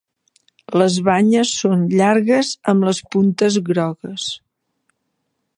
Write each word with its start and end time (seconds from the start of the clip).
Les 0.81 0.95
banyes 1.09 1.51
són 1.65 1.83
llargues 2.01 2.51
amb 2.75 2.89
les 2.89 3.05
puntes 3.17 3.63
grogues. 3.71 4.29